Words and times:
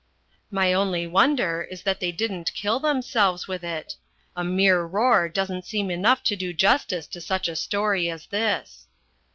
My 0.49 0.73
only 0.73 1.05
wonder 1.05 1.61
is 1.61 1.83
that 1.83 1.99
they 1.99 2.11
didn't 2.11 2.55
kill 2.55 2.79
themselves 2.79 3.47
with 3.47 3.63
it. 3.63 3.97
A 4.35 4.43
mere 4.43 4.81
roar 4.83 5.29
doesn't 5.29 5.63
seem 5.65 5.91
enough 5.91 6.23
to 6.23 6.35
do 6.35 6.53
justice 6.53 7.05
to 7.05 7.21
such 7.21 7.47
a 7.47 7.55
story 7.55 8.09
as 8.09 8.25
this. 8.25 8.87